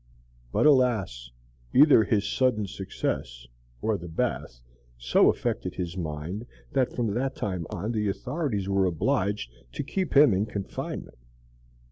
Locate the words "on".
7.69-7.91